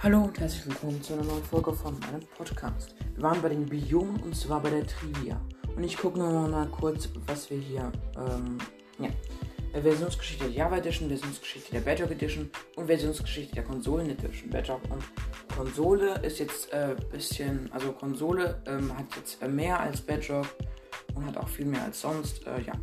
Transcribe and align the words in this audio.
Hallo 0.00 0.22
und 0.22 0.38
herzlich 0.38 0.64
willkommen 0.64 1.02
zu 1.02 1.14
einer 1.14 1.24
neuen 1.24 1.42
Folge 1.42 1.72
von 1.72 1.98
meinem 1.98 2.20
Podcast. 2.36 2.94
Wir 3.16 3.22
waren 3.24 3.42
bei 3.42 3.48
den 3.48 3.66
Biomen 3.66 4.22
und 4.22 4.36
zwar 4.36 4.62
bei 4.62 4.70
der 4.70 4.86
Trivia. 4.86 5.40
Und 5.74 5.82
ich 5.82 5.96
gucke 5.96 6.20
nochmal 6.20 6.48
mal 6.48 6.68
kurz, 6.68 7.08
was 7.26 7.50
wir 7.50 7.58
hier, 7.58 7.90
ähm, 8.16 8.58
ja. 9.00 9.08
Versionsgeschichte 9.72 10.44
der 10.44 10.52
Java 10.52 10.76
Edition, 10.76 11.08
Versionsgeschichte 11.08 11.72
der 11.72 11.80
Bedrock 11.80 12.12
Edition 12.12 12.48
und 12.76 12.86
Versionsgeschichte 12.86 13.56
der 13.56 13.64
Konsolen 13.64 14.08
Edition. 14.08 14.50
Bedrock 14.50 14.82
und 14.88 15.02
Konsole 15.56 16.14
ist 16.22 16.38
jetzt 16.38 16.72
ein 16.72 16.92
äh, 16.92 16.94
bisschen, 17.10 17.68
also 17.72 17.90
Konsole 17.90 18.62
ähm, 18.68 18.96
hat 18.96 19.06
jetzt 19.16 19.42
äh, 19.42 19.48
mehr 19.48 19.80
als 19.80 20.00
Bedrock 20.00 20.46
und 21.16 21.26
hat 21.26 21.36
auch 21.36 21.48
viel 21.48 21.66
mehr 21.66 21.82
als 21.82 22.00
sonst, 22.00 22.46
äh, 22.46 22.60
ja. 22.60 22.74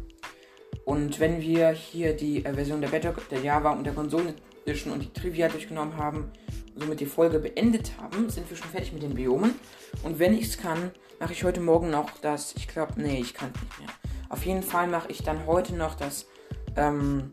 Und 0.83 1.17
wenn 1.21 1.39
wir 1.39 1.69
hier 1.69 2.13
die 2.13 2.43
äh, 2.43 2.53
Version 2.53 2.81
der 2.81 2.89
Bedrock, 2.89 3.29
der 3.29 3.39
Java 3.39 3.71
und 3.71 3.85
der 3.85 3.93
Konsolen 3.93 4.33
Edition 4.65 4.91
und 4.91 5.01
die 5.01 5.13
Trivia 5.13 5.47
durchgenommen 5.47 5.95
haben, 5.95 6.29
somit 6.75 6.99
die 6.99 7.05
Folge 7.05 7.39
beendet 7.39 7.91
haben, 7.99 8.29
sind 8.29 8.49
wir 8.49 8.57
schon 8.57 8.69
fertig 8.69 8.93
mit 8.93 9.03
den 9.03 9.15
Biomen. 9.15 9.55
Und 10.03 10.19
wenn 10.19 10.33
ich 10.33 10.45
es 10.45 10.57
kann, 10.57 10.91
mache 11.19 11.33
ich 11.33 11.43
heute 11.43 11.61
Morgen 11.61 11.89
noch 11.89 12.11
das, 12.21 12.53
ich 12.57 12.67
glaube, 12.67 12.93
nee, 12.97 13.19
ich 13.19 13.33
kann 13.33 13.51
nicht 13.51 13.79
mehr. 13.79 13.89
Auf 14.29 14.45
jeden 14.45 14.63
Fall 14.63 14.87
mache 14.87 15.11
ich 15.11 15.23
dann 15.23 15.45
heute 15.45 15.75
noch 15.75 15.95
das 15.95 16.27
ähm, 16.75 17.31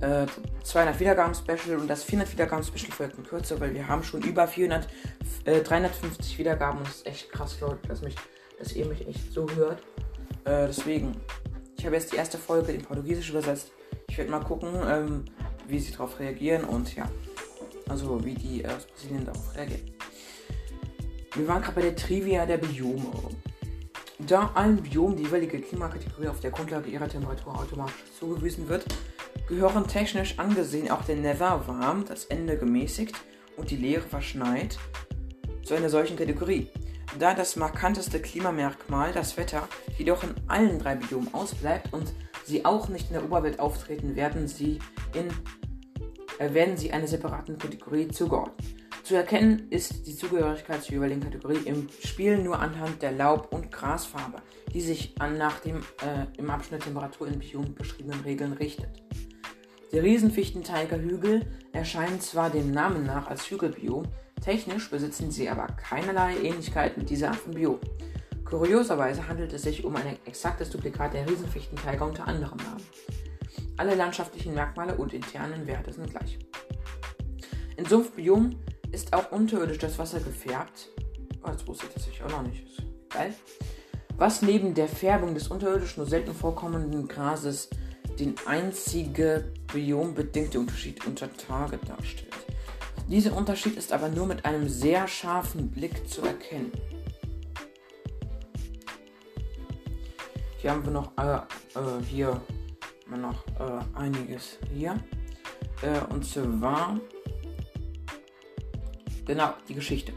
äh, 0.00 0.26
200 0.62 1.00
Wiedergaben-Special 1.00 1.78
und 1.78 1.88
das 1.88 2.04
400 2.04 2.32
Wiedergaben-Special 2.32 2.92
folgt 2.92 3.18
in 3.18 3.24
Kürze, 3.24 3.58
weil 3.60 3.74
wir 3.74 3.88
haben 3.88 4.02
schon 4.02 4.22
über 4.22 4.46
400, 4.46 4.88
äh, 5.44 5.60
350 5.60 6.38
Wiedergaben 6.38 6.78
und 6.78 6.86
das 6.86 6.96
ist 6.96 7.06
echt 7.06 7.32
krass, 7.32 7.60
Leute, 7.60 7.88
dass, 7.88 8.02
mich, 8.02 8.14
dass 8.58 8.72
ihr 8.72 8.86
mich 8.86 9.06
echt 9.08 9.32
so 9.32 9.48
hört. 9.56 9.82
Äh, 10.44 10.66
deswegen, 10.66 11.16
ich 11.76 11.84
habe 11.84 11.96
jetzt 11.96 12.12
die 12.12 12.16
erste 12.16 12.38
Folge 12.38 12.72
in 12.72 12.82
Portugiesisch 12.82 13.30
übersetzt. 13.30 13.72
Ich 14.08 14.16
werde 14.18 14.30
mal 14.30 14.40
gucken, 14.40 14.70
ähm, 14.86 15.24
wie 15.66 15.78
sie 15.78 15.92
darauf 15.92 16.18
reagieren 16.20 16.64
und 16.64 16.94
ja. 16.94 17.08
Also 17.88 18.24
wie 18.24 18.34
die 18.34 18.66
aus 18.66 18.86
Brasilien 18.86 19.24
darauf 19.24 19.54
reagieren. 19.54 19.90
Wir 21.34 21.48
waren 21.48 21.62
gerade 21.62 21.74
bei 21.74 21.82
der 21.82 21.96
Trivia 21.96 22.46
der 22.46 22.58
Biome. 22.58 23.12
Da 24.18 24.50
allen 24.54 24.82
Biomen 24.82 25.16
die 25.16 25.22
jeweilige 25.22 25.60
Klimakategorie 25.60 26.28
auf 26.28 26.40
der 26.40 26.50
Grundlage 26.50 26.90
ihrer 26.90 27.08
Temperatur 27.08 27.56
automatisch 27.56 27.94
zugewiesen 28.18 28.68
wird, 28.68 28.84
gehören 29.48 29.86
technisch 29.86 30.38
angesehen 30.38 30.90
auch 30.90 31.04
der 31.04 31.16
Nether 31.16 31.62
warm, 31.66 32.04
das 32.04 32.24
Ende 32.24 32.58
gemäßigt 32.58 33.14
und 33.56 33.70
die 33.70 33.76
Leere 33.76 34.02
verschneit 34.02 34.78
zu 35.62 35.74
einer 35.74 35.88
solchen 35.88 36.16
Kategorie. 36.16 36.68
Da 37.18 37.34
das 37.34 37.56
markanteste 37.56 38.20
Klimamerkmal, 38.20 39.12
das 39.12 39.36
Wetter, 39.36 39.68
jedoch 39.96 40.24
in 40.24 40.34
allen 40.46 40.78
drei 40.78 40.96
Biomen 40.96 41.32
ausbleibt 41.32 41.92
und 41.92 42.12
sie 42.44 42.64
auch 42.64 42.88
nicht 42.88 43.08
in 43.08 43.14
der 43.14 43.24
Oberwelt 43.24 43.60
auftreten, 43.60 44.16
werden 44.16 44.48
sie 44.48 44.78
in 45.14 45.28
äh, 45.28 45.32
werden 46.38 46.76
sie 46.76 46.92
einer 46.92 47.06
separaten 47.06 47.58
Kategorie 47.58 48.08
zugeordnet. 48.08 48.66
Zu 49.02 49.14
erkennen 49.14 49.68
ist 49.70 50.06
die 50.06 50.14
Zugehörigkeit 50.14 50.82
zur 50.82 50.96
jeweiligen 50.96 51.22
Kategorie 51.22 51.60
im 51.64 51.88
Spiel 52.04 52.38
nur 52.38 52.58
anhand 52.58 53.00
der 53.00 53.12
Laub- 53.12 53.52
und 53.54 53.72
Grasfarbe, 53.72 54.42
die 54.74 54.82
sich 54.82 55.14
an 55.18 55.38
nach 55.38 55.60
dem 55.60 55.76
äh, 55.76 56.26
im 56.36 56.50
Abschnitt 56.50 56.82
Temperatur 56.82 57.26
in 57.28 57.38
Biom 57.38 57.74
beschriebenen 57.74 58.20
Regeln 58.20 58.52
richtet. 58.52 58.90
Die 59.92 59.98
Riesenfichtenteigerhügel 59.98 61.46
erscheinen 61.72 62.20
zwar 62.20 62.50
dem 62.50 62.70
Namen 62.70 63.06
nach 63.06 63.28
als 63.28 63.50
Hügelbiom, 63.50 64.04
technisch 64.44 64.90
besitzen 64.90 65.30
sie 65.30 65.48
aber 65.48 65.66
keinerlei 65.68 66.36
Ähnlichkeit 66.42 66.98
mit 66.98 67.08
dieser 67.08 67.28
Art 67.28 67.38
von. 67.38 67.54
Kurioserweise 68.44 69.26
handelt 69.26 69.52
es 69.52 69.62
sich 69.62 69.84
um 69.84 69.96
ein 69.96 70.18
exaktes 70.26 70.70
Duplikat 70.70 71.14
der 71.14 71.28
Riesenfichtenteiger 71.28 72.06
unter 72.06 72.26
anderem 72.26 72.58
Namen. 72.58 72.84
Alle 73.78 73.94
landschaftlichen 73.94 74.54
Merkmale 74.54 74.96
und 74.96 75.14
internen 75.14 75.66
Werte 75.66 75.92
sind 75.92 76.10
gleich. 76.10 76.38
In 77.76 77.84
Sumpfbiom 77.84 78.58
ist 78.90 79.12
auch 79.12 79.30
unterirdisch 79.30 79.78
das 79.78 79.98
Wasser 79.98 80.18
gefärbt. 80.18 80.88
Oh, 81.44 81.48
das 81.48 81.66
wusste 81.66 81.86
ich 81.86 81.92
tatsächlich 81.94 82.22
auch 82.24 82.30
noch 82.30 82.42
nicht. 82.42 82.66
Ist 82.66 82.82
geil. 83.08 83.32
Was 84.16 84.42
neben 84.42 84.74
der 84.74 84.88
Färbung 84.88 85.34
des 85.34 85.46
unterirdisch 85.46 85.96
nur 85.96 86.06
selten 86.06 86.34
vorkommenden 86.34 87.06
Grases 87.06 87.70
den 88.18 88.34
einzige 88.46 89.52
biombedingte 89.72 90.58
Unterschied 90.58 91.06
unter 91.06 91.32
Tage 91.36 91.78
darstellt. 91.78 92.34
Dieser 93.08 93.36
Unterschied 93.36 93.76
ist 93.76 93.92
aber 93.92 94.08
nur 94.08 94.26
mit 94.26 94.44
einem 94.44 94.68
sehr 94.68 95.06
scharfen 95.06 95.70
Blick 95.70 96.08
zu 96.08 96.22
erkennen. 96.22 96.72
Hier 100.58 100.72
haben 100.72 100.84
wir 100.84 100.90
noch 100.90 101.12
äh, 101.16 101.36
äh, 101.78 102.02
hier 102.10 102.40
noch 103.16 103.46
äh, 103.58 103.98
einiges 103.98 104.58
hier. 104.72 104.96
Äh, 105.82 106.12
und 106.12 106.24
zwar, 106.24 107.00
genau, 109.24 109.54
die 109.68 109.74
Geschichte. 109.74 110.12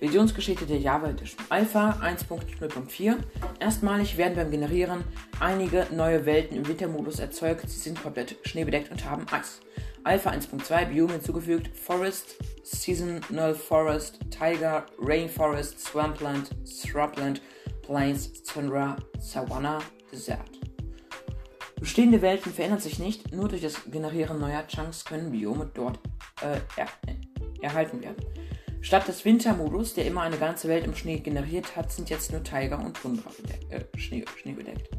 Visionsgeschichte 0.00 0.66
der 0.66 0.78
Java 0.78 1.08
Edition. 1.08 1.42
Alpha 1.48 1.92
1.0.4. 2.02 3.16
Erstmalig 3.58 4.16
werden 4.18 4.34
beim 4.34 4.50
Generieren 4.50 5.04
einige 5.40 5.86
neue 5.92 6.26
Welten 6.26 6.56
im 6.56 6.68
Wintermodus 6.68 7.20
erzeugt. 7.20 7.70
Sie 7.70 7.78
sind 7.78 8.02
komplett 8.02 8.36
schneebedeckt 8.42 8.90
und 8.90 9.08
haben 9.08 9.26
Eis. 9.30 9.60
Alpha 10.02 10.30
1.2 10.30 10.86
Biome 10.86 11.12
hinzugefügt. 11.12 11.74
Forest, 11.74 12.36
Seasonal 12.62 13.54
Forest, 13.54 14.18
Tiger, 14.30 14.84
Rainforest, 14.98 15.80
Swampland, 15.80 16.50
Shrubland, 16.66 17.40
Plains, 17.82 18.42
Tundra, 18.42 18.96
Savanna, 19.18 19.78
Desert. 20.12 20.63
Bestehende 21.80 22.22
Welten 22.22 22.52
verändern 22.52 22.80
sich 22.80 22.98
nicht, 22.98 23.32
nur 23.32 23.48
durch 23.48 23.62
das 23.62 23.84
Generieren 23.90 24.38
neuer 24.38 24.66
Chunks 24.66 25.04
können 25.04 25.30
Biome 25.30 25.70
dort 25.74 25.98
äh, 26.40 26.60
er, 26.76 26.88
erhalten 27.60 28.02
werden. 28.02 28.24
Statt 28.80 29.08
des 29.08 29.24
Wintermodus, 29.24 29.94
der 29.94 30.06
immer 30.06 30.22
eine 30.22 30.36
ganze 30.36 30.68
Welt 30.68 30.84
im 30.84 30.94
Schnee 30.94 31.18
generiert 31.18 31.74
hat, 31.74 31.90
sind 31.90 32.10
jetzt 32.10 32.32
nur 32.32 32.42
Tiger 32.42 32.78
und 32.78 32.96
Tundra 32.96 33.30
bedeckt, 33.40 33.72
äh, 33.72 33.98
Schnee, 33.98 34.24
Schnee 34.40 34.52
bedeckt. 34.52 34.90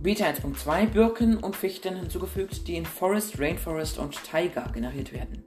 Beta 0.00 0.24
1.2 0.26 0.86
Birken 0.86 1.36
und 1.38 1.56
Fichten 1.56 1.96
hinzugefügt, 1.96 2.68
die 2.68 2.76
in 2.76 2.86
Forest, 2.86 3.38
Rainforest 3.38 3.98
und 3.98 4.16
Tiger 4.24 4.70
generiert 4.72 5.12
werden. 5.12 5.44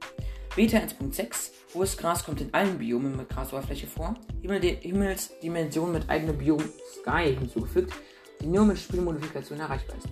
Beta 0.54 0.78
1.6 0.78 1.50
Hohes 1.74 1.96
Gras 1.96 2.24
kommt 2.24 2.40
in 2.40 2.52
allen 2.52 2.78
Biomen 2.78 3.16
mit 3.16 3.28
Grasoberfläche 3.28 3.86
vor. 3.86 4.14
Himmel 4.42 4.60
Himmelsdimension 4.60 5.92
mit 5.92 6.10
eigenem 6.10 6.38
Biom 6.38 6.62
Sky 7.00 7.36
hinzugefügt, 7.38 7.92
die 8.40 8.46
nur 8.46 8.64
mit 8.64 8.78
Spielmodifikation 8.78 9.60
erreichbar 9.60 9.96
ist. 9.96 10.08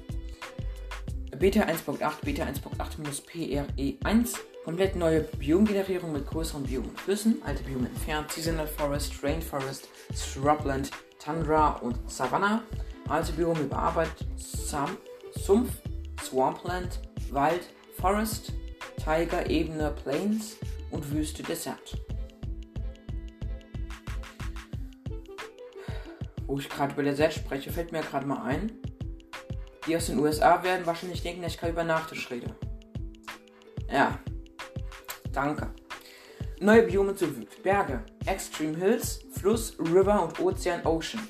Beta 1.39 1.63
1.8, 1.63 2.25
Beta 2.25 2.45
1.8-PRE1, 2.45 4.37
komplett 4.65 4.97
neue 4.97 5.21
Biomgenerierung 5.21 6.13
mit 6.13 6.27
größeren 6.27 6.65
Biomen 6.65 6.97
Flüssen, 6.97 7.41
alte 7.45 7.63
Biome 7.63 7.87
entfernt, 7.87 8.33
Seasonal 8.33 8.67
Forest, 8.67 9.23
Rainforest, 9.23 9.89
Shrubland, 10.15 10.91
Tundra 11.25 11.77
und 11.77 11.97
Savanna, 12.11 12.63
alte 13.09 13.33
Biome 13.33 13.61
überarbeitet, 13.61 14.27
Sumpf, 14.37 15.71
Swampland, 16.23 17.01
Wald, 17.31 17.69
Forest, 18.01 18.53
Tiger, 18.97 19.49
Ebene, 19.49 19.95
Plains 20.03 20.57
und 20.91 21.09
Wüste 21.13 21.43
Desert. 21.45 21.97
Wo 26.49 26.59
ich 26.59 26.69
gerade 26.69 26.95
über 26.95 27.05
der 27.05 27.15
Set 27.15 27.35
spreche, 27.35 27.71
fällt 27.71 27.93
mir 27.93 28.01
gerade 28.01 28.27
mal 28.27 28.43
ein. 28.43 28.73
Die 29.87 29.97
aus 29.97 30.07
den 30.07 30.19
USA 30.19 30.65
werden 30.65 30.87
wahrscheinlich 30.87 31.23
denken, 31.23 31.43
dass 31.43 31.53
ich 31.53 31.61
gerade 31.61 31.73
über 31.73 31.85
Nachtisch 31.85 32.29
rede. 32.31 32.57
Ja. 33.93 34.19
Danke. 35.33 35.71
Neue 36.61 36.83
Biome 36.83 37.15
zufügt. 37.15 37.63
Berge, 37.63 38.03
Extreme 38.27 38.77
Hills, 38.77 39.21
Fluss, 39.31 39.79
River 39.79 40.25
und 40.25 40.41
Ozean 40.41 40.85
Ocean. 40.85 41.23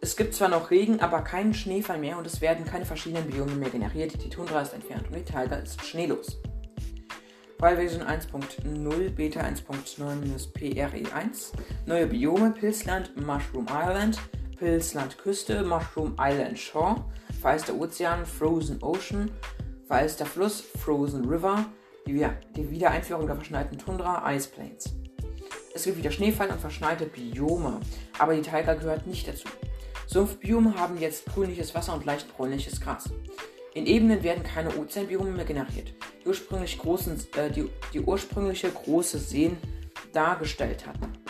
Es 0.00 0.16
gibt 0.16 0.34
zwar 0.34 0.48
noch 0.48 0.70
Regen, 0.70 1.00
aber 1.00 1.22
keinen 1.22 1.54
Schneefall 1.54 1.98
mehr 1.98 2.18
und 2.18 2.26
es 2.26 2.40
werden 2.40 2.64
keine 2.64 2.84
verschiedenen 2.84 3.28
Biome 3.28 3.54
mehr 3.54 3.70
generiert. 3.70 4.22
Die 4.22 4.30
Tundra 4.30 4.60
ist 4.60 4.74
entfernt 4.74 5.08
und 5.08 5.16
die 5.16 5.24
Taiga 5.24 5.56
ist 5.56 5.84
schneelos. 5.84 6.38
Version 7.58 8.02
1.0 8.02 9.10
Beta 9.10 9.40
1.9-PRE1. 9.40 11.52
Neue 11.86 12.06
Biome, 12.08 12.50
Pilzland, 12.50 13.16
Mushroom 13.16 13.66
Island, 13.70 14.18
Pilzlandküste, 14.62 15.64
Mushroom 15.64 16.14
Island 16.20 16.56
Shore, 16.56 17.04
Feister 17.40 17.74
Ozean, 17.74 18.24
Frozen 18.24 18.80
Ocean, 18.80 19.28
Feister 19.88 20.24
Fluss, 20.24 20.60
Frozen 20.60 21.24
River, 21.24 21.64
die, 22.06 22.24
die 22.54 22.70
Wiedereinführung 22.70 23.26
der 23.26 23.34
verschneiten 23.34 23.76
Tundra, 23.76 24.32
Ice 24.32 24.48
Plains. 24.48 24.94
Es 25.74 25.82
gibt 25.82 25.98
wieder 25.98 26.12
Schneefall 26.12 26.48
und 26.48 26.60
verschneite 26.60 27.06
Biome, 27.06 27.80
aber 28.20 28.36
die 28.36 28.42
Taiga 28.42 28.74
gehört 28.74 29.04
nicht 29.08 29.26
dazu. 29.26 29.48
Sumpfbiome 30.06 30.76
haben 30.76 30.96
jetzt 30.96 31.26
grünliches 31.26 31.74
Wasser 31.74 31.94
und 31.94 32.04
leicht 32.04 32.32
bräunliches 32.36 32.80
Gras. 32.80 33.10
In 33.74 33.86
Ebenen 33.86 34.22
werden 34.22 34.44
keine 34.44 34.76
Ozeanbiome 34.78 35.32
mehr 35.32 35.44
generiert, 35.44 35.92
die, 36.22 36.28
ursprünglich 36.28 36.78
großen, 36.78 37.16
äh, 37.36 37.50
die, 37.50 37.68
die 37.92 38.00
ursprüngliche 38.00 38.70
große 38.70 39.18
Seen 39.18 39.56
dargestellt 40.12 40.86
hatten. 40.86 41.21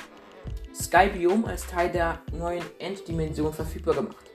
Sky 0.83 1.09
Biome 1.09 1.47
als 1.47 1.65
Teil 1.69 1.91
der 1.91 2.21
neuen 2.33 2.65
Enddimension 2.81 3.55
verfügbar 3.55 3.95
gemacht. 3.95 4.27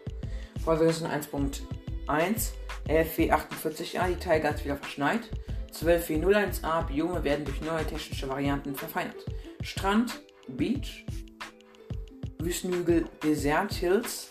Vor 0.64 0.78
Version 0.78 1.10
1.1 1.10 2.52
LFW 2.88 3.32
48a, 3.34 4.08
die 4.08 4.48
ist 4.56 4.64
wieder 4.64 4.78
verschneit. 4.78 5.30
12W01A 5.74 6.84
Biome 6.84 7.22
werden 7.26 7.44
durch 7.44 7.60
neue 7.60 7.86
technische 7.86 8.30
Varianten 8.30 8.76
verfeinert. 8.76 9.26
Strand, 9.62 10.22
Beach, 10.48 11.06
Wüstenhügel, 12.40 13.06
Desert 13.22 13.74
Hills, 13.74 14.30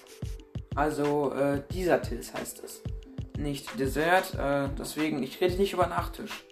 also 0.75 1.35
äh, 1.35 1.63
Desert 1.71 2.07
Hills 2.07 2.33
heißt 2.33 2.65
es. 2.65 2.83
Nicht 3.39 3.79
Desert, 3.79 4.35
äh, 4.35 4.71
deswegen, 4.79 5.23
ich 5.23 5.39
rede 5.43 5.57
nicht 5.57 5.75
über 5.75 5.87
Nachtisch. 5.87 6.47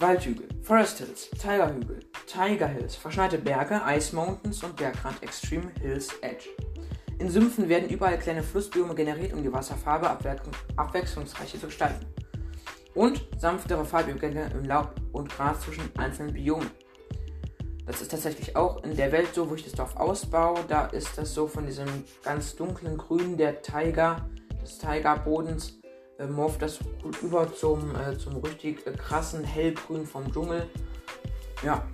Waldhügel, 0.00 0.48
Forest 0.62 0.98
Hills, 0.98 1.30
Tigerhügel, 1.30 2.00
Tiger 2.26 2.66
Hills, 2.66 2.96
verschneite 2.96 3.38
Berge, 3.38 3.80
Ice 3.86 4.14
Mountains 4.14 4.62
und 4.62 4.76
Bergrand 4.76 5.22
Extreme 5.22 5.70
Hills 5.80 6.08
Edge. 6.20 6.48
In 7.18 7.30
Sümpfen 7.30 7.68
werden 7.68 7.88
überall 7.88 8.18
kleine 8.18 8.42
Flussbiome 8.42 8.94
generiert, 8.94 9.32
um 9.32 9.42
die 9.42 9.52
Wasserfarbe 9.52 10.10
abwechslungsreicher 10.76 11.60
zu 11.60 11.66
gestalten. 11.66 12.06
Und 12.94 13.26
sanftere 13.38 13.84
Farbübergänge 13.84 14.50
im 14.52 14.64
Laub 14.64 14.94
und 15.12 15.28
Gras 15.28 15.60
zwischen 15.60 15.90
einzelnen 15.96 16.32
Biomen. 16.32 16.70
Das 17.86 18.00
ist 18.00 18.10
tatsächlich 18.10 18.56
auch 18.56 18.82
in 18.82 18.96
der 18.96 19.12
Welt 19.12 19.34
so, 19.34 19.48
wo 19.48 19.54
ich 19.54 19.64
das 19.64 19.72
Dorf 19.72 19.96
ausbaue. 19.96 20.60
Da 20.68 20.86
ist 20.86 21.18
das 21.18 21.34
so 21.34 21.46
von 21.46 21.66
diesem 21.66 21.86
ganz 22.22 22.56
dunklen 22.56 22.96
Grün 22.96 23.36
der 23.36 23.60
Tiger, 23.62 24.28
des 24.62 24.78
Tigerbodens, 24.78 25.80
äh, 26.18 26.26
morpht 26.26 26.62
das 26.62 26.78
über 27.22 27.52
zum, 27.52 27.94
äh, 27.96 28.16
zum 28.16 28.36
richtig 28.36 28.86
äh, 28.86 28.92
krassen 28.92 29.44
Hellgrün 29.44 30.06
vom 30.06 30.32
Dschungel. 30.32 30.66
Ja. 31.62 31.86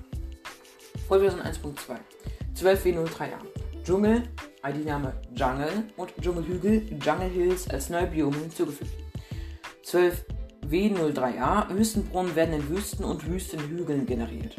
Vollversion 1.11 1.43
1.2. 1.43 1.99
12W03A. 2.55 3.83
Dschungel, 3.83 4.23
ID-Name 4.65 5.13
Jungle 5.35 5.83
und 5.97 6.13
Dschungelhügel, 6.21 6.87
Jungle 7.05 7.29
Hills 7.29 7.69
als 7.69 7.91
neue 7.91 8.07
Biome 8.07 8.37
hinzugefügt. 8.37 8.93
12W03A. 9.85 11.69
Wüstenbrunnen 11.71 12.37
werden 12.37 12.55
in 12.55 12.69
Wüsten 12.69 13.03
und 13.03 13.27
Wüstenhügeln 13.27 14.07
generiert. 14.07 14.55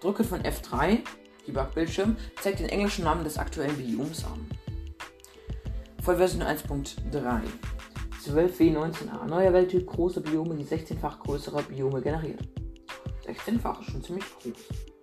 Drücke 0.00 0.24
von 0.24 0.42
F3, 0.42 0.98
Debug-Bildschirm, 1.46 2.16
zeigt 2.42 2.58
den 2.58 2.70
englischen 2.70 3.04
Namen 3.04 3.22
des 3.22 3.38
aktuellen 3.38 3.76
Bioms 3.76 4.24
an. 4.24 4.44
Vollversion 6.02 6.42
1.3. 6.42 7.40
12W19a. 8.26 9.28
Neuer 9.28 9.52
Welttyp, 9.52 9.86
große 9.86 10.22
Biome, 10.22 10.56
die 10.56 10.64
16-fach 10.64 11.20
größere 11.20 11.62
Biome 11.62 12.02
generiert. 12.02 12.40
16-fach 13.28 13.80
ist 13.80 13.92
schon 13.92 14.02
ziemlich 14.02 14.24
groß. 14.42 14.93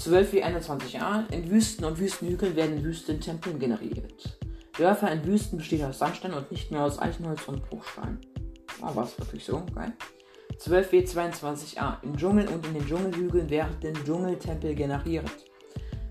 12W21a. 0.00 1.30
In 1.30 1.50
Wüsten 1.50 1.84
und 1.84 1.98
Wüstenhügeln 1.98 2.56
werden 2.56 2.82
Wüstentempel 2.82 3.58
generiert. 3.58 4.38
Dörfer 4.78 5.12
in 5.12 5.24
Wüsten 5.26 5.58
bestehen 5.58 5.84
aus 5.84 5.98
Sandstein 5.98 6.32
und 6.32 6.50
nicht 6.50 6.70
mehr 6.70 6.84
aus 6.84 6.98
Eichenholz 6.98 7.46
und 7.46 7.68
Bruchstein. 7.68 8.18
Ah, 8.80 8.94
war 8.94 9.04
es 9.04 9.18
wirklich 9.18 9.44
so? 9.44 9.62
Geil. 9.74 9.92
12W22a. 10.58 12.02
Im 12.02 12.16
Dschungel 12.16 12.48
und 12.48 12.66
in 12.66 12.74
den 12.74 12.86
Dschungelhügeln 12.86 13.50
werden 13.50 13.94
Dschungeltempel 14.04 14.74
generiert. 14.74 15.30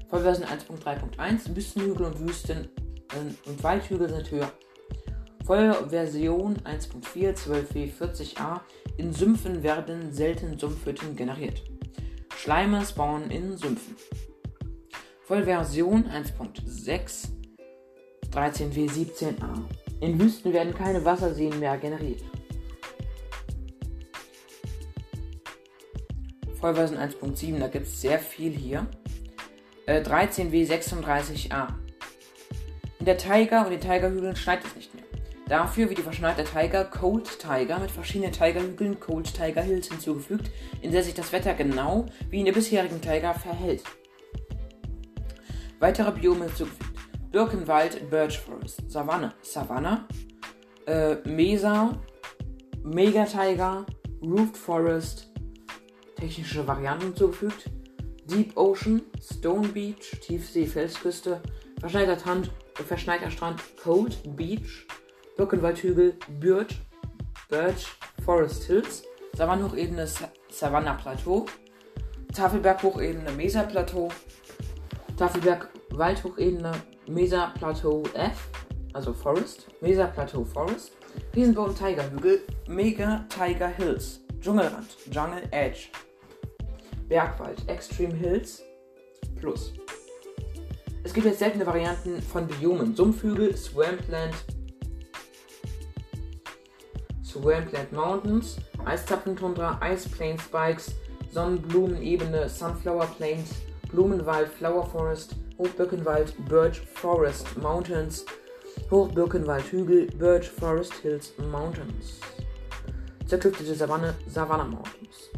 Vollversion 0.08 0.46
1.3.1. 0.46 1.56
Wüstenhügel 1.56 2.06
und 2.06 2.20
Wüsten 2.20 2.68
äh, 3.14 3.50
und 3.50 3.64
Waldhügel 3.64 4.08
sind 4.10 4.30
höher. 4.30 4.52
Vollversion 5.46 6.58
1.4 6.58 7.36
12W40a. 7.36 8.60
In 8.98 9.14
Sümpfen 9.14 9.64
werden 9.64 10.14
selten 10.14 10.60
Sumpfhütten 10.60 11.16
generiert. 11.16 11.64
Schleime 12.50 12.84
spawnen 12.84 13.30
in 13.30 13.56
Sümpfen. 13.58 13.96
Vollversion 15.28 16.06
1.6 16.06 17.28
13W17a. 18.32 19.66
In 20.02 20.20
Wüsten 20.20 20.52
werden 20.52 20.74
keine 20.74 21.06
Wasserseen 21.06 21.60
mehr 21.60 21.78
generiert. 21.78 22.24
Vollversion 26.60 26.98
1.7, 26.98 27.60
da 27.60 27.68
gibt 27.68 27.86
es 27.86 28.02
sehr 28.02 28.18
viel 28.18 28.52
hier. 28.52 28.88
Äh, 29.86 30.02
13W36a. 30.02 31.68
In 32.98 33.06
der 33.06 33.18
Tiger 33.20 33.66
und 33.66 33.70
den 33.70 33.80
Tigerhügeln 33.80 34.36
schneit 34.36 34.66
es 34.66 34.76
nicht 34.76 34.96
mehr. 34.96 34.99
Dafür 35.50 35.90
wird 35.90 35.98
die 35.98 36.04
verschneite 36.04 36.44
Tiger 36.44 36.86
Cold 36.86 37.40
Tiger 37.40 37.80
mit 37.80 37.90
verschiedenen 37.90 38.32
Tigerhügeln 38.32 39.00
Cold 39.00 39.34
Tiger 39.34 39.64
Hills 39.64 39.88
hinzugefügt, 39.88 40.52
in 40.84 40.92
der 40.92 41.04
sich 41.04 41.16
das 41.16 41.34
Wetter 41.34 41.56
genau 41.56 42.06
wie 42.30 42.40
in 42.40 42.46
der 42.46 42.54
bisherigen 42.54 43.02
Tiger 43.02 43.34
verhält. 43.34 43.84
Weitere 45.80 46.12
Biome 46.12 46.46
hinzugefügt. 46.46 46.94
Birkenwald, 47.32 48.10
Birch 48.12 48.38
Forest, 48.38 48.92
Savanne, 48.92 49.34
Savanna, 49.42 50.08
äh, 50.86 51.16
Mesa, 51.28 52.00
Mega 52.84 53.26
Tiger, 53.26 53.88
Roofed 54.22 54.58
Forest, 54.58 55.32
technische 56.16 56.68
Varianten 56.68 57.06
hinzugefügt. 57.06 57.72
Deep 58.26 58.56
Ocean, 58.56 59.02
Stone 59.20 59.70
Beach, 59.70 60.20
Tiefsee, 60.22 60.68
Felsküste, 60.68 61.42
verschneiter, 61.80 62.20
Strand, 62.20 62.52
verschneiter 62.76 63.32
Strand, 63.32 63.62
Cold 63.82 64.20
Beach, 64.36 64.86
Birkenwaldhügel, 65.40 66.16
Birch, 66.42 66.82
Birch, 67.50 67.88
Forest 68.26 68.66
Hills, 68.66 69.04
Savannenhochebene, 69.38 70.06
Savannah 70.52 70.96
Plateau, 70.96 71.46
Tafelberg 72.34 72.84
Hochebene, 72.84 73.32
Mesa 73.38 73.64
Plateau, 73.64 74.10
Tafelberg 75.16 75.70
Waldhochebene, 75.92 76.74
Mesa 77.08 77.54
Plateau 77.58 78.04
F, 78.14 78.50
also 78.94 79.14
Forest, 79.14 79.70
Mesa 79.80 80.08
Plateau 80.08 80.44
Forest, 80.44 80.92
Riesenbaum 81.34 81.74
Tigerhügel, 81.74 82.42
Mega 82.68 83.26
Tiger 83.30 83.70
Hills, 83.70 84.20
Dschungelrand, 84.42 84.98
Jungle 85.10 85.44
Edge, 85.52 85.88
Bergwald, 87.08 87.64
Extreme 87.70 88.14
Hills, 88.14 88.62
Plus. 89.40 89.72
Es 91.06 91.14
gibt 91.14 91.26
jetzt 91.26 91.40
seltene 91.40 91.66
Varianten 91.66 92.22
von 92.22 92.46
Biomen, 92.46 92.94
Sumpfhügel, 92.94 93.56
Swampland, 93.56 94.36
Swampland 97.42 97.92
Mountains, 97.92 98.58
Eistappentundra, 98.86 99.80
Ice 99.82 100.08
Plain 100.10 100.38
Spikes, 100.38 100.94
Sonnenblumenebene, 101.32 102.50
Sunflower 102.50 103.08
Plains, 103.18 103.50
Blumenwald, 103.92 104.50
Flower 104.50 104.86
Forest, 104.86 105.36
Hochbirkenwald, 105.58 106.34
Birch 106.48 106.82
Forest 106.82 107.58
Mountains, 107.62 108.26
Hochbirkenwald 108.92 109.72
Hügel, 109.72 110.08
Birch 110.18 110.50
Forest 110.50 110.94
Hills 110.96 111.34
Mountains. 111.52 112.20
Zerklüftete 113.26 113.76
Savanne, 113.76 114.16
Savannah 114.28 114.66
Mountains. 114.66 115.30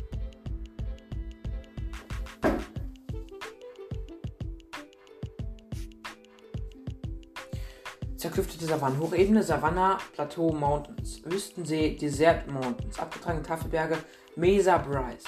Zerklüftete 8.21 8.65
Savannenhochebene, 8.65 9.41
Savannah 9.41 9.97
Plateau 10.13 10.51
Mountains, 10.53 11.23
Wüstensee 11.25 11.95
Desert 11.95 12.47
Mountains, 12.51 12.99
abgetragene 12.99 13.41
Tafelberge, 13.41 13.97
Mesa 14.35 14.77
Bryce, 14.77 15.23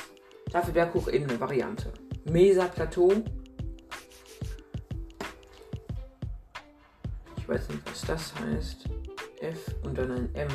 Tafelberg 0.52 0.94
Hochebene 0.94 1.40
Variante, 1.40 1.92
Mesa 2.26 2.66
Plateau. 2.66 3.12
Ich 7.36 7.50
weiß 7.50 7.70
nicht, 7.70 7.82
was 7.84 8.02
das 8.02 8.36
heißt. 8.36 8.88
F 9.42 9.74
und 9.84 9.98
dann 9.98 10.12
ein 10.12 10.36
M. 10.36 10.48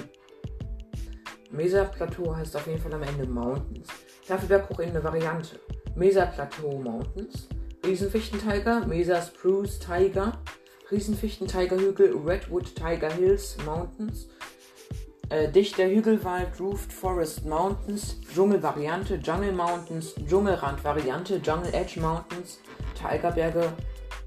Mesa 1.50 1.86
Plateau 1.86 2.36
heißt 2.36 2.54
auf 2.54 2.68
jeden 2.68 2.80
Fall 2.80 2.94
am 2.94 3.02
Ende 3.02 3.26
Mountains. 3.26 3.88
Tafelberg 4.28 4.70
Hochebene 4.70 5.02
Variante, 5.02 5.58
Mesa 5.96 6.26
Plateau 6.26 6.78
Mountains, 6.78 7.48
Riesenfichtentiger, 7.84 8.86
Mesa 8.86 9.20
Spruce 9.20 9.80
Tiger, 9.80 10.40
Riesenfichten-Tigerhügel, 10.90 12.16
Redwood 12.24 12.74
Tiger 12.74 13.12
Hills 13.12 13.56
Mountains, 13.64 14.28
äh, 15.28 15.50
dichter 15.50 15.86
Hügelwald, 15.86 16.58
Roofed 16.58 16.92
Forest 16.92 17.44
Mountains, 17.44 18.16
Dschungelvariante, 18.32 19.16
Jungle 19.16 19.52
Mountains, 19.52 20.14
Dschungelrand-Variante, 20.26 21.36
Jungle 21.44 21.74
Edge 21.74 22.00
Mountains, 22.00 22.60
Tigerberge, 22.94 23.72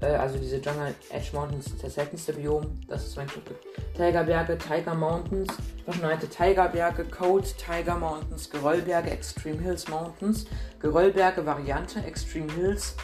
äh, 0.00 0.06
also 0.06 0.38
diese 0.38 0.58
Jungle 0.58 0.94
Edge 1.10 1.30
Mountains 1.32 1.72
das 1.80 1.94
seltenste 1.94 2.32
Biom, 2.32 2.80
das 2.86 3.06
ist 3.06 3.16
mein 3.16 3.26
Titel. 3.26 3.54
Tigerberge, 3.94 4.56
Tiger 4.56 4.94
Mountains, 4.94 5.52
verschneite 5.84 6.28
Tigerberge, 6.28 7.04
Cold 7.06 7.52
Tiger 7.58 7.96
Mountains, 7.98 8.48
Geröllberge, 8.48 9.10
Extreme 9.10 9.60
Hills 9.60 9.88
Mountains, 9.88 10.46
Geröllberge 10.78 11.44
Variante, 11.44 11.98
Extreme 12.04 12.52
Hills 12.52 12.94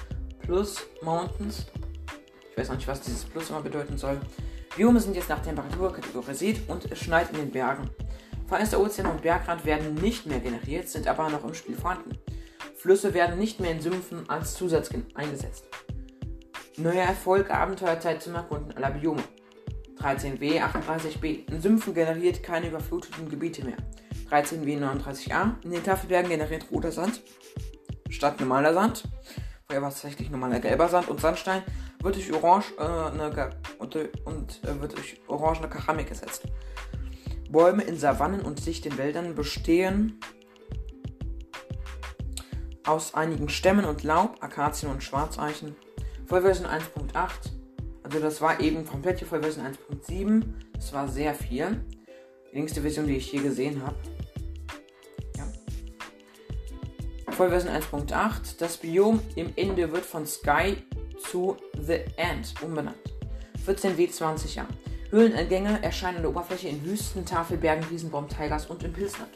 plus 0.40 0.86
Mountains, 1.02 1.66
ich 2.58 2.64
weiß 2.64 2.70
auch 2.70 2.76
nicht, 2.76 2.88
was 2.88 3.00
dieses 3.00 3.24
Plus 3.24 3.50
immer 3.50 3.60
bedeuten 3.60 3.96
soll. 3.96 4.20
Biome 4.76 4.98
sind 4.98 5.14
jetzt 5.14 5.28
nach 5.28 5.40
Temperatur 5.40 5.92
kategorisiert 5.92 6.68
und 6.68 6.90
es 6.90 6.98
schneit 6.98 7.30
in 7.30 7.36
den 7.36 7.52
Bergen. 7.52 7.88
Vereiste 8.48 8.80
Ozean 8.80 9.06
und 9.06 9.22
Bergrand 9.22 9.64
werden 9.64 9.94
nicht 9.94 10.26
mehr 10.26 10.40
generiert, 10.40 10.88
sind 10.88 11.06
aber 11.06 11.28
noch 11.30 11.44
im 11.44 11.54
Spiel 11.54 11.76
vorhanden. 11.76 12.18
Flüsse 12.74 13.14
werden 13.14 13.38
nicht 13.38 13.60
mehr 13.60 13.70
in 13.70 13.80
Sümpfen 13.80 14.28
als 14.28 14.54
Zusatz 14.54 14.90
eingesetzt. 15.14 15.66
Neuer 16.76 17.04
Erfolg, 17.04 17.48
Abenteuerzeit 17.50 18.22
zum 18.22 18.34
Erkunden 18.34 18.76
aller 18.76 18.90
Biome. 18.90 19.22
13b, 20.00 20.60
38b. 20.60 21.52
In 21.52 21.60
Sümpfen 21.60 21.94
generiert 21.94 22.42
keine 22.42 22.68
überfluteten 22.68 23.28
Gebiete 23.28 23.64
mehr. 23.64 23.76
13W39A. 24.30 25.62
In 25.62 25.70
den 25.70 25.84
Tafelbergen 25.84 26.30
generiert 26.30 26.66
roter 26.72 26.90
Sand 26.90 27.22
statt 28.10 28.40
normaler 28.40 28.74
Sand. 28.74 29.04
Vorher 29.66 29.82
war 29.82 29.90
es 29.90 30.00
tatsächlich 30.00 30.30
normaler 30.30 30.58
gelber 30.58 30.88
Sand 30.88 31.08
und 31.08 31.20
Sandstein 31.20 31.62
wird 32.02 32.16
durch 32.16 32.32
orange 32.32 32.72
äh, 32.78 32.82
eine, 32.82 33.50
und, 33.78 33.96
und 34.24 34.60
äh, 34.64 34.80
wird 34.80 34.96
durch 34.96 35.20
orangene 35.26 35.68
Keramik 35.68 36.10
ersetzt. 36.10 36.44
Bäume 37.50 37.82
in 37.82 37.96
Savannen 37.96 38.42
und 38.42 38.64
dichten 38.66 38.96
Wäldern 38.98 39.34
bestehen 39.34 40.20
aus 42.84 43.14
einigen 43.14 43.48
Stämmen 43.48 43.84
und 43.84 44.02
Laub, 44.02 44.36
Akazien 44.40 44.90
und 44.90 45.02
Schwarzeichen. 45.02 45.76
Vollversion 46.26 46.66
1.8, 46.66 47.14
also 48.02 48.20
das 48.20 48.40
war 48.40 48.60
eben 48.60 48.84
komplett 48.84 49.20
die 49.20 49.24
Vollversion 49.24 49.66
1.7, 49.66 50.42
das 50.74 50.92
war 50.92 51.08
sehr 51.08 51.34
viel. 51.34 51.84
Die 52.50 52.56
längste 52.56 52.82
Version, 52.82 53.06
die 53.06 53.16
ich 53.16 53.32
je 53.32 53.40
gesehen 53.40 53.82
habe. 53.82 53.96
Vollversion 57.30 57.72
1.8, 57.72 58.58
das 58.58 58.78
Biom 58.78 59.20
im 59.36 59.52
Ende 59.56 59.92
wird 59.92 60.04
von 60.04 60.26
Sky 60.26 60.76
zu 61.30 61.56
The 61.80 62.00
End 62.16 62.54
umbenannt. 62.62 62.96
14W20 63.66 64.60
a 64.60 64.66
Höhleneingänge 65.10 65.82
erscheinen 65.82 66.18
an 66.18 66.22
der 66.22 66.30
Oberfläche 66.30 66.68
in 66.68 66.84
Wüsten, 66.84 67.24
Tafelbergen, 67.24 67.84
Riesenbaum, 67.90 68.28
Tigers 68.28 68.66
und 68.66 68.82
im 68.82 68.92
Pilzland. 68.92 69.30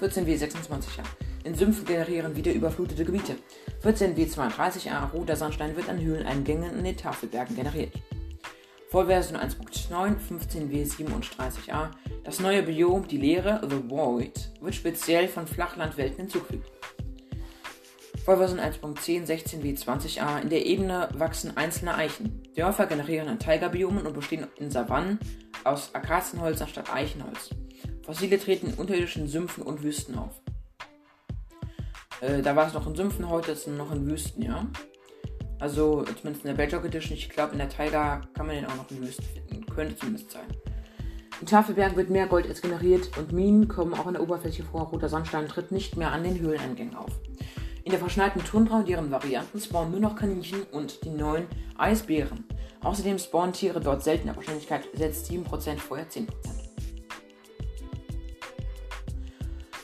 14W26a 0.00 1.04
in 1.44 1.54
Sümpfen 1.54 1.84
generieren 1.84 2.36
wieder 2.36 2.52
überflutete 2.52 3.04
Gebiete. 3.04 3.36
14W32a 3.82 5.10
roter 5.12 5.36
Sandstein 5.36 5.76
wird 5.76 5.88
an 5.88 6.00
Höhleneingängen 6.00 6.78
in 6.78 6.84
den 6.84 6.96
Tafelbergen 6.96 7.56
generiert. 7.56 7.92
Vollversion 8.90 9.38
1.9 9.38 10.16
15W37a 10.30 11.90
Das 12.24 12.40
neue 12.40 12.62
Biom, 12.62 13.06
die 13.06 13.18
Leere, 13.18 13.60
The 13.68 13.88
Void, 13.88 14.50
wird 14.60 14.74
speziell 14.74 15.28
von 15.28 15.46
Flachlandwelten 15.46 16.16
hinzugefügt. 16.18 16.77
Vollversion 18.28 18.60
1.10 18.60 19.26
16W20a 19.26 20.42
In 20.42 20.50
der 20.50 20.66
Ebene 20.66 21.08
wachsen 21.14 21.56
einzelne 21.56 21.94
Eichen. 21.94 22.42
Dörfer 22.54 22.84
generieren 22.84 23.26
an 23.26 23.38
Tigerbiomen 23.38 24.06
und 24.06 24.12
bestehen 24.12 24.46
in 24.58 24.70
Savannen 24.70 25.18
aus 25.64 25.94
Akazienholz 25.94 26.60
anstatt 26.60 26.92
Eichenholz. 26.92 27.48
Fossile 28.04 28.38
treten 28.38 28.66
in 28.66 28.74
unterirdischen 28.74 29.28
Sümpfen 29.28 29.62
und 29.62 29.82
Wüsten 29.82 30.18
auf. 30.18 30.42
Äh, 32.20 32.42
da 32.42 32.54
war 32.54 32.66
es 32.66 32.74
noch 32.74 32.86
in 32.86 32.94
Sümpfen, 32.94 33.30
heute 33.30 33.52
ist 33.52 33.66
es 33.66 33.74
noch 33.74 33.90
in 33.92 34.06
Wüsten, 34.06 34.42
ja. 34.42 34.66
Also 35.58 36.02
zumindest 36.02 36.44
in 36.44 36.54
der 36.54 36.62
Bedrock 36.62 36.84
Edition. 36.84 37.16
Ich 37.16 37.30
glaube, 37.30 37.52
in 37.52 37.58
der 37.58 37.70
Tiger 37.70 38.20
kann 38.34 38.46
man 38.46 38.56
den 38.56 38.66
auch 38.66 38.76
noch 38.76 38.90
in 38.90 39.00
Wüsten 39.00 39.24
finden. 39.24 39.64
Könnte 39.74 39.96
zumindest 39.96 40.32
sein. 40.32 40.48
In 41.40 41.46
Tafelbergen 41.46 41.96
wird 41.96 42.10
mehr 42.10 42.26
Gold 42.26 42.46
als 42.46 42.60
generiert 42.60 43.16
und 43.16 43.32
Minen 43.32 43.68
kommen 43.68 43.94
auch 43.94 44.04
an 44.04 44.12
der 44.12 44.22
Oberfläche 44.22 44.64
vor. 44.64 44.82
Roter 44.82 45.08
Sandstein 45.08 45.48
tritt 45.48 45.72
nicht 45.72 45.96
mehr 45.96 46.12
an 46.12 46.24
den 46.24 46.38
Höhleneingängen 46.38 46.94
auf. 46.94 47.18
In 47.88 47.92
der 47.92 48.00
verschneiten 48.00 48.44
Tundra 48.44 48.80
und 48.80 48.88
ihren 48.90 49.10
Varianten 49.10 49.58
spawnen 49.58 49.92
nur 49.92 50.00
noch 50.00 50.14
Kaninchen 50.14 50.64
und 50.72 51.02
die 51.06 51.08
neuen 51.08 51.46
Eisbären. 51.78 52.44
Außerdem 52.82 53.18
spawnen 53.18 53.54
Tiere 53.54 53.80
dort 53.80 54.04
seltener. 54.04 54.36
Wahrscheinlichkeit 54.36 54.82
setzt 54.92 55.30
7%, 55.30 55.78
vorher 55.78 56.06
10%. 56.06 56.26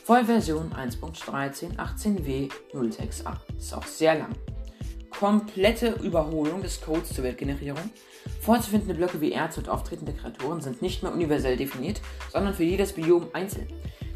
Vollversion 0.05 0.71
1.13 0.75 1.79
18W06a. 1.79 3.39
Ist 3.57 3.73
auch 3.73 3.87
sehr 3.87 4.17
lang. 4.17 4.35
Komplette 5.09 5.93
Überholung 6.03 6.61
des 6.61 6.83
Codes 6.83 7.15
zur 7.15 7.25
Weltgenerierung. 7.25 7.91
Vorzufindende 8.43 8.97
Blöcke 8.97 9.23
wie 9.23 9.33
Erz 9.33 9.57
und 9.57 9.71
auftretende 9.71 10.13
Kreaturen 10.13 10.61
sind 10.61 10.83
nicht 10.83 11.03
mehr 11.03 11.15
universell 11.15 11.57
definiert, 11.57 12.03
sondern 12.31 12.53
für 12.53 12.65
jedes 12.65 12.93
Biom 12.93 13.29
einzeln. 13.33 13.67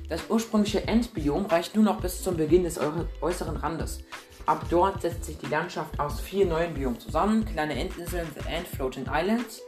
Das 0.08 0.22
ursprüngliche 0.30 0.88
Endbiom 0.88 1.46
reicht 1.46 1.74
nur 1.74 1.84
noch 1.84 2.00
bis 2.00 2.22
zum 2.22 2.36
Beginn 2.36 2.64
des 2.64 2.78
äußeren 3.20 3.56
Randes. 3.56 4.00
Ab 4.46 4.64
dort 4.70 5.02
setzt 5.02 5.24
sich 5.24 5.36
die 5.36 5.46
Landschaft 5.46 6.00
aus 6.00 6.20
vier 6.20 6.46
neuen 6.46 6.72
Biomen 6.72 6.98
zusammen: 6.98 7.44
kleine 7.44 7.78
Endinseln, 7.78 8.26
The 8.34 8.48
End 8.48 8.66
Floating 8.66 9.06
Islands, 9.12 9.60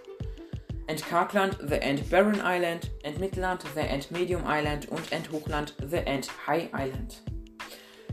Endkarkland, 0.86 1.58
The 1.68 1.74
End 1.74 2.08
Barren 2.08 2.40
Island, 2.42 2.90
Endmittelland, 3.02 3.64
The 3.74 3.80
End 3.80 4.10
Medium 4.10 4.44
Island 4.46 4.88
und 4.88 5.12
Endhochland, 5.12 5.74
The 5.86 5.98
End 5.98 6.30
High 6.46 6.70
Island. 6.72 7.22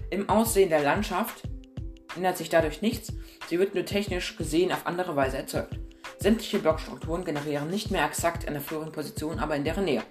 Im 0.10 0.28
Aussehen 0.28 0.70
der 0.70 0.84
Landschaft 0.84 1.44
ändert 2.16 2.38
sich 2.38 2.50
dadurch 2.50 2.82
nichts, 2.82 3.14
sie 3.48 3.60
wird 3.60 3.74
nur 3.74 3.86
technisch 3.86 4.36
gesehen 4.36 4.72
auf 4.74 4.86
andere 4.86 5.16
Weise 5.16 5.38
erzeugt. 5.38 5.80
Sämtliche 6.20 6.60
Blockstrukturen 6.60 7.24
generieren 7.24 7.70
nicht 7.70 7.92
mehr 7.92 8.06
exakt 8.06 8.48
eine 8.48 8.60
früheren 8.60 8.92
Position, 8.92 9.40
aber 9.40 9.56
in 9.56 9.64
deren 9.64 9.86
Nähe. 9.86 10.04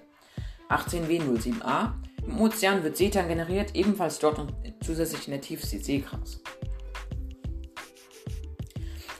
18W07a 0.70 1.92
Im 2.26 2.40
Ozean 2.40 2.82
wird 2.82 2.96
Seetang 2.96 3.28
generiert, 3.28 3.74
ebenfalls 3.74 4.18
dort 4.18 4.38
und 4.38 4.52
zusätzlich 4.84 5.26
in 5.28 5.32
der 5.32 5.40
Tiefsee 5.40 5.78
Seegras. 5.78 6.42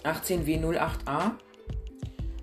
18W08a 0.04 1.32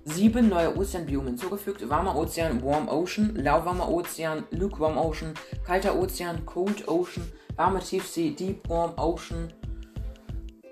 sieben 0.04 0.48
neue 0.48 0.76
Ozeanbiome 0.76 1.28
hinzugefügt. 1.28 1.88
Warmer 1.88 2.16
Ozean, 2.16 2.62
Warm 2.62 2.88
Ocean, 2.88 3.34
lauwarmer 3.36 3.90
Ozean, 3.90 4.44
Lukewarm 4.50 4.98
Ocean, 4.98 5.34
kalter 5.64 5.98
Ozean, 5.98 6.44
Cold 6.44 6.88
Ocean, 6.88 7.24
warme 7.56 7.80
Tiefsee, 7.80 8.30
Deep 8.30 8.68
Warm 8.68 8.92
Ocean, 8.98 9.52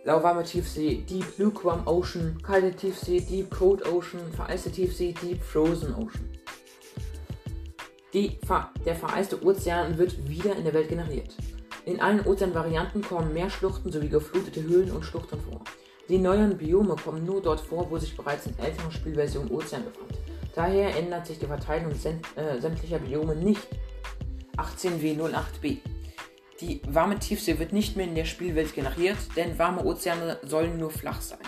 lauwarme 0.05 0.43
Tiefsee, 0.43 1.03
Deep 1.09 1.39
Lukewarm 1.39 1.87
Ocean, 1.87 2.39
kalte 2.43 2.75
Tiefsee, 2.75 3.21
Deep 3.21 3.51
Cold 3.51 3.87
Ocean, 3.87 4.21
vereiste 4.35 4.71
Tiefsee, 4.71 5.15
Deep 5.23 5.43
Frozen 5.43 5.95
Ocean. 5.95 6.29
Die, 8.13 8.39
der 8.85 8.95
vereiste 8.95 9.43
Ozean 9.43 9.97
wird 9.97 10.29
wieder 10.29 10.55
in 10.55 10.65
der 10.65 10.75
Welt 10.75 10.91
generiert. 10.91 11.35
In 11.87 12.01
allen 12.01 12.25
Ozeanvarianten 12.27 13.03
kommen 13.03 13.33
Meerschluchten 13.33 13.91
sowie 13.91 14.09
geflutete 14.09 14.63
Höhlen 14.63 14.91
und 14.91 15.05
Schluchten 15.05 15.41
vor. 15.41 15.63
Die 16.09 16.19
neuen 16.19 16.59
Biome 16.59 16.95
kommen 16.97 17.25
nur 17.25 17.41
dort 17.41 17.61
vor, 17.61 17.91
wo 17.91 17.99
sich 17.99 18.17
bereits 18.17 18.47
in 18.47 18.59
älteren 18.59 18.93
Spielversionen 18.93 19.51
Ozean 19.51 19.85
befand. 19.85 20.13
Daher 20.55 20.95
ändert 20.97 21.27
sich 21.27 21.39
die 21.39 21.47
Verteilung 21.47 21.93
äh, 21.93 22.61
sämtlicher 22.61 22.99
Biome 22.99 23.35
nicht. 23.35 23.67
18W08b. 24.59 25.79
Die 26.61 26.83
warme 26.87 27.19
Tiefsee 27.19 27.59
wird 27.59 27.73
nicht 27.73 27.97
mehr 27.97 28.07
in 28.07 28.15
der 28.15 28.27
Spielwelt 28.27 28.75
generiert, 28.75 29.17
denn 29.37 29.59
warme 29.59 29.85
Ozeane 29.85 30.39
sollen 30.43 30.79
nur 30.79 30.91
flach 30.91 31.23
sein. 31.23 31.39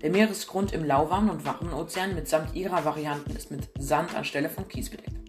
Der 0.00 0.10
Meeresgrund 0.10 0.72
im 0.72 0.84
lauwarmen 0.84 1.30
und 1.30 1.44
warmen 1.44 1.74
Ozean 1.74 2.14
mitsamt 2.14 2.54
ihrer 2.54 2.84
Varianten 2.84 3.36
ist 3.36 3.50
mit 3.50 3.68
Sand 3.78 4.14
anstelle 4.14 4.48
von 4.48 4.66
Kies 4.68 4.88
bedeckt. 4.88 5.19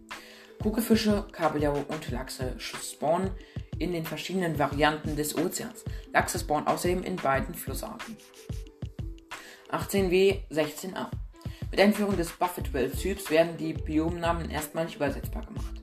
Kugelfische, 0.62 1.26
Kabeljau 1.32 1.86
und 1.88 2.12
Lachse 2.12 2.54
spawnen 2.60 3.32
in 3.80 3.94
den 3.94 4.06
verschiedenen 4.06 4.60
Varianten 4.60 5.16
des 5.16 5.36
Ozeans. 5.36 5.84
Lachse 6.14 6.38
spawnen 6.38 6.68
außerdem 6.68 7.04
in 7.04 7.16
beiden 7.16 7.56
Flussarten. 7.56 8.16
18w 9.72 10.42
16a. 10.52 11.08
Mit 11.72 11.80
Einführung 11.80 12.16
des 12.16 12.32
Buffett-Well-Typs 12.34 13.32
werden 13.32 13.58
die 13.58 13.74
Biomnamen 13.74 14.52
erstmalig 14.52 14.98
übersetzbar 14.98 15.46
gemacht. 15.48 15.82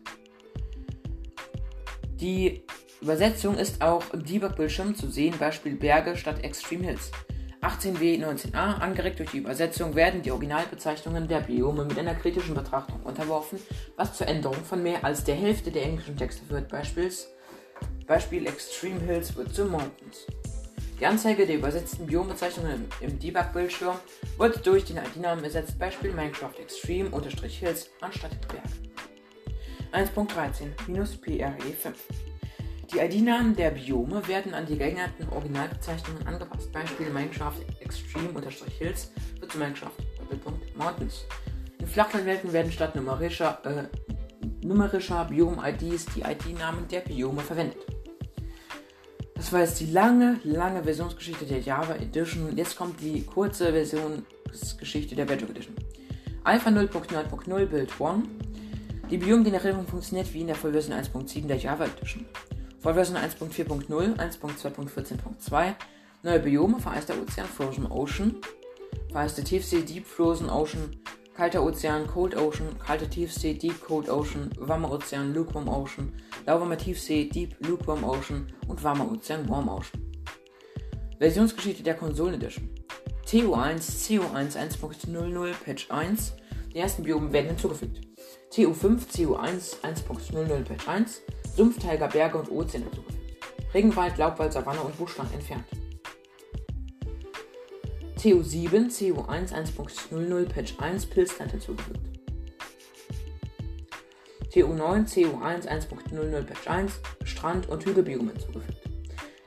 Die 2.20 2.62
Übersetzung 3.00 3.56
ist 3.56 3.82
auch 3.82 4.12
im 4.12 4.24
Debug-Bildschirm 4.24 4.94
zu 4.94 5.10
sehen, 5.10 5.36
Beispiel 5.38 5.74
Berge 5.74 6.16
statt 6.16 6.44
Extreme 6.44 6.84
Hills. 6.84 7.10
18w 7.60 8.24
19a, 8.24 8.78
angeregt 8.78 9.18
durch 9.18 9.30
die 9.30 9.38
Übersetzung, 9.38 9.94
werden 9.94 10.22
die 10.22 10.30
Originalbezeichnungen 10.30 11.26
der 11.26 11.40
Biome 11.40 11.84
mit 11.84 11.98
einer 11.98 12.14
kritischen 12.14 12.54
Betrachtung 12.54 13.02
unterworfen, 13.02 13.58
was 13.96 14.16
zur 14.16 14.28
Änderung 14.28 14.62
von 14.64 14.82
mehr 14.82 15.04
als 15.04 15.24
der 15.24 15.34
Hälfte 15.34 15.70
der 15.70 15.82
englischen 15.82 16.16
Texte 16.16 16.44
führt, 16.44 16.68
beispielsweise 16.68 17.28
Beispiel 18.06 18.46
Extreme 18.46 19.00
Hills 19.00 19.36
wird 19.36 19.54
zu 19.54 19.66
Mountains. 19.66 20.26
Die 20.98 21.06
Anzeige 21.06 21.46
der 21.46 21.56
übersetzten 21.56 22.06
Biombezeichnungen 22.06 22.88
im, 23.00 23.18
Debug-Bildschirm 23.18 23.96
wird 24.38 24.66
durch 24.66 24.84
den 24.84 24.96
ID-Namen 24.96 25.44
ersetzt, 25.44 25.78
Beispiel 25.78 26.12
Minecraft 26.12 26.58
Extreme-Hills 26.58 27.90
anstatt 28.00 28.48
Berg. 28.48 28.64
1.13-PRE5 29.92 31.94
Die 32.92 33.00
ID-Namen 33.00 33.54
der 33.54 33.70
Biome 33.70 34.26
werden 34.26 34.54
an 34.54 34.64
die 34.64 34.78
geänderten 34.78 35.28
Originalbezeichnungen 35.28 36.26
angepasst, 36.26 36.72
Beispiel 36.72 37.10
Minecraft 37.10 37.60
Extreme-Hills 37.80 39.10
wird 39.40 39.52
zu 39.52 39.58
Minecraft 39.58 39.92
Mountains. 40.74 41.24
In 41.78 41.86
Flachlandwelten 41.86 42.50
werden 42.50 42.72
statt 42.72 42.96
numerischer, 42.96 43.60
äh, 43.64 44.64
numerischer 44.66 45.26
Biom-IDs 45.26 46.06
die 46.14 46.22
ID-Namen 46.22 46.88
der 46.88 47.00
Biome 47.00 47.42
verwendet. 47.42 47.76
Das 49.34 49.52
war 49.52 49.60
jetzt 49.60 49.78
die 49.80 49.92
lange, 49.92 50.40
lange 50.44 50.82
Versionsgeschichte 50.82 51.44
der 51.44 51.60
Java 51.60 51.94
Edition. 51.94 52.56
Jetzt 52.56 52.76
kommt 52.76 53.02
die 53.02 53.22
kurze 53.22 53.70
Versionsgeschichte 53.70 55.14
der 55.14 55.26
Bedrock 55.26 55.50
Edition. 55.50 55.76
Alpha 56.42 56.70
0.9.0 56.70 57.66
Build 57.66 57.90
1. 58.00 58.28
Die 59.10 59.18
Biomgenerierung 59.18 59.86
funktioniert 59.86 60.32
wie 60.32 60.40
in 60.40 60.46
der 60.46 60.56
Vollversion 60.56 60.96
1.7 60.96 61.46
der 61.46 61.58
Java 61.58 61.84
Edition. 61.84 62.24
Vollversion 62.88 63.18
1.4.0, 63.18 64.16
1.2.14.2. 64.16 65.74
Neue 66.22 66.40
Biome, 66.40 66.80
vereiste 66.80 67.12
Ozean, 67.20 67.46
Frozen 67.46 67.84
Ocean. 67.92 68.36
Vereiste 69.10 69.44
Tiefsee, 69.44 69.82
Deep 69.82 70.06
Frozen 70.06 70.48
Ocean. 70.48 70.96
kalter 71.34 71.62
Ozean, 71.62 72.06
Cold 72.06 72.34
Ocean, 72.34 72.66
kalte 72.78 73.06
Tiefsee, 73.06 73.52
Deep 73.52 73.78
Cold 73.82 74.08
Ocean, 74.08 74.48
warmer 74.58 74.90
Ozean, 74.90 75.34
Lukewarm 75.34 75.68
Ocean, 75.68 76.14
lauwarme 76.46 76.78
Tiefsee, 76.78 77.28
Deep 77.28 77.56
Lukewarm 77.60 78.04
Ocean 78.04 78.50
und 78.68 78.82
warmer 78.82 79.12
Ozean, 79.12 79.46
Warm 79.50 79.68
Ocean. 79.68 80.02
Versionsgeschichte 81.18 81.82
der 81.82 81.94
Konsolen 81.94 82.36
Edition. 82.36 82.70
TU1, 83.26 83.82
CO1 83.82 84.56
1.00 84.56 85.52
Patch 85.62 85.90
1. 85.90 86.32
Die 86.72 86.78
ersten 86.78 87.02
Biomen 87.02 87.34
werden 87.34 87.48
hinzugefügt. 87.48 88.00
TU5, 88.50 89.06
CO1 89.14 89.82
1.00 89.82 90.64
Patch 90.64 90.88
1. 90.88 91.20
Sumpfteiger, 91.58 92.06
Berge 92.06 92.38
und 92.38 92.52
Ozean 92.52 92.84
hinzugefügt. 92.84 93.18
Regenwald, 93.74 94.16
Laubwald, 94.16 94.52
Savanne 94.52 94.80
und 94.80 94.96
Buschland 94.96 95.34
entfernt. 95.34 95.64
TU7, 98.16 98.88
CO1 98.88 99.52
1.00 99.52 100.48
Patch 100.48 100.74
1 100.78 101.06
Pilzland 101.06 101.50
hinzugefügt. 101.50 101.98
TU9, 104.54 105.12
CO1 105.12 105.66
1.00 105.66 106.42
Patch 106.42 106.68
1 106.68 106.92
Strand- 107.24 107.68
und 107.68 107.84
Hügelbiome 107.84 108.30
hinzugefügt. 108.30 108.78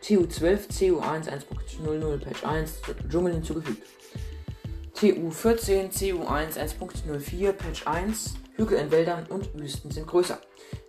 TU12, 0.03 0.69
CO1 0.69 1.29
1.00 1.29 2.17
Patch 2.17 2.43
1 2.43 2.81
Dschungel 3.09 3.33
hinzugefügt. 3.35 3.83
TU14, 4.97 5.93
CO1 5.93 6.57
1.04 6.57 7.53
Patch 7.53 7.87
1 7.87 8.33
Hügel 8.57 8.79
in 8.79 8.91
Wäldern 8.91 9.25
und 9.27 9.57
Wüsten 9.57 9.91
sind 9.91 10.07
größer. 10.07 10.41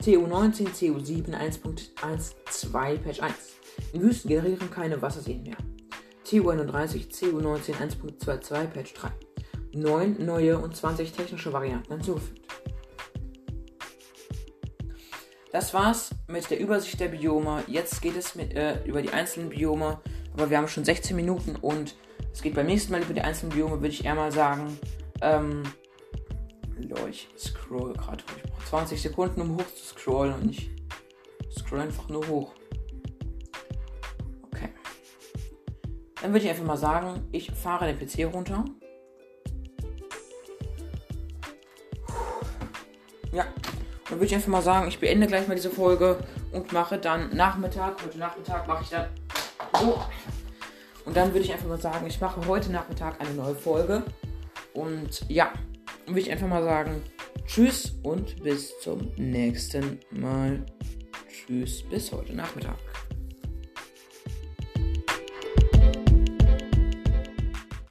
TU19, 0.02 0.68
CO7 0.68 1.34
1.12 1.34 2.98
Patch 2.98 3.20
1 3.20 3.34
In 3.92 4.02
Wüsten 4.02 4.28
generieren 4.28 4.70
keine 4.70 5.00
Wasserseen 5.00 5.42
mehr. 5.42 5.56
TU31, 6.26 7.10
CU19 7.10 7.74
1.22 7.74 8.66
Patch 8.66 8.94
3. 8.94 9.10
9 9.74 10.24
neue 10.24 10.58
und 10.58 10.76
20 10.76 11.12
technische 11.12 11.52
Varianten 11.52 11.94
hinzugefügt. 11.94 12.42
Das 15.50 15.74
war's 15.74 16.10
mit 16.28 16.50
der 16.50 16.58
Übersicht 16.58 16.98
der 16.98 17.08
Biome. 17.08 17.62
Jetzt 17.66 18.00
geht 18.00 18.16
es 18.16 18.34
mit, 18.34 18.54
äh, 18.54 18.82
über 18.84 19.02
die 19.02 19.10
einzelnen 19.10 19.50
Biome. 19.50 20.00
Aber 20.32 20.48
wir 20.48 20.56
haben 20.56 20.68
schon 20.68 20.84
16 20.84 21.14
Minuten 21.14 21.56
und 21.56 21.94
es 22.32 22.40
geht 22.40 22.54
beim 22.54 22.66
nächsten 22.66 22.92
Mal 22.92 23.02
über 23.02 23.12
die 23.12 23.20
einzelnen 23.20 23.52
Biome, 23.52 23.72
würde 23.72 23.88
ich 23.88 24.04
eher 24.04 24.14
mal 24.14 24.32
sagen. 24.32 24.78
Ähm, 25.20 25.62
Lol, 26.78 27.10
ich 27.10 27.28
scroll 27.38 27.92
gerade. 27.94 28.24
Ich 28.36 28.50
brauche 28.50 28.64
20 28.66 29.00
Sekunden, 29.00 29.40
um 29.40 29.56
hoch 29.56 29.66
zu 29.66 29.94
scrollen 29.94 30.34
und 30.34 30.50
ich 30.50 30.70
scroll 31.50 31.80
einfach 31.80 32.08
nur 32.08 32.26
hoch. 32.26 32.54
Dann 36.22 36.32
würde 36.32 36.44
ich 36.44 36.50
einfach 36.50 36.64
mal 36.64 36.76
sagen, 36.76 37.26
ich 37.32 37.50
fahre 37.50 37.92
den 37.92 37.98
PC 37.98 38.32
runter. 38.32 38.64
Ja, 43.32 43.44
dann 44.08 44.18
würde 44.18 44.26
ich 44.26 44.34
einfach 44.34 44.48
mal 44.48 44.62
sagen, 44.62 44.86
ich 44.86 45.00
beende 45.00 45.26
gleich 45.26 45.48
mal 45.48 45.56
diese 45.56 45.70
Folge 45.70 46.20
und 46.52 46.72
mache 46.72 46.98
dann 46.98 47.34
Nachmittag. 47.34 48.00
Heute 48.04 48.18
Nachmittag 48.18 48.68
mache 48.68 48.84
ich 48.84 48.90
dann 48.90 49.08
so. 49.80 50.00
Und 51.04 51.16
dann 51.16 51.30
würde 51.30 51.40
ich 51.40 51.52
einfach 51.52 51.66
mal 51.66 51.80
sagen, 51.80 52.06
ich 52.06 52.20
mache 52.20 52.46
heute 52.46 52.70
Nachmittag 52.70 53.20
eine 53.20 53.34
neue 53.34 53.56
Folge. 53.56 54.04
Und 54.74 55.28
ja, 55.28 55.52
würde 56.12 56.20
ich 56.20 56.30
einfach 56.30 56.48
mal 56.48 56.62
sagen, 56.62 57.02
tschüss 57.46 57.94
und 58.02 58.42
bis 58.42 58.78
zum 58.80 59.10
nächsten 59.16 60.00
Mal. 60.10 60.64
Tschüss, 61.28 61.82
bis 61.82 62.12
heute 62.12 62.34
Nachmittag. 62.34 62.78